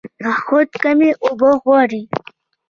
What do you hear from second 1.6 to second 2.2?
غواړي.